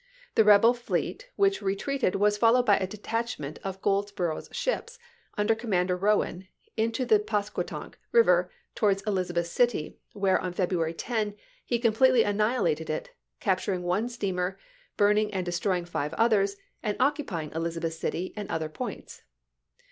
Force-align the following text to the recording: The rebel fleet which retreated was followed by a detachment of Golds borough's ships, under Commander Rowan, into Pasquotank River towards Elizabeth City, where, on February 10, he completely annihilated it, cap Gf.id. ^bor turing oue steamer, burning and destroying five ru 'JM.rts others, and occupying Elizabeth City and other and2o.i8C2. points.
The 0.33 0.43
rebel 0.43 0.73
fleet 0.73 1.29
which 1.35 1.61
retreated 1.61 2.15
was 2.15 2.35
followed 2.35 2.65
by 2.65 2.77
a 2.77 2.87
detachment 2.87 3.59
of 3.63 3.83
Golds 3.83 4.11
borough's 4.11 4.49
ships, 4.51 4.97
under 5.37 5.53
Commander 5.53 5.95
Rowan, 5.95 6.47
into 6.75 7.05
Pasquotank 7.05 7.99
River 8.11 8.49
towards 8.73 9.03
Elizabeth 9.03 9.45
City, 9.45 9.99
where, 10.13 10.41
on 10.41 10.53
February 10.53 10.95
10, 10.95 11.35
he 11.63 11.77
completely 11.77 12.23
annihilated 12.23 12.89
it, 12.89 13.11
cap 13.39 13.59
Gf.id. 13.59 13.77
^bor 13.77 13.77
turing 13.83 14.05
oue 14.05 14.09
steamer, 14.09 14.57
burning 14.97 15.31
and 15.35 15.45
destroying 15.45 15.85
five 15.85 16.13
ru 16.13 16.17
'JM.rts 16.17 16.21
others, 16.23 16.55
and 16.81 16.97
occupying 16.99 17.51
Elizabeth 17.53 17.93
City 17.93 18.33
and 18.35 18.49
other 18.49 18.69
and2o.i8C2. 18.69 18.73
points. 18.73 19.21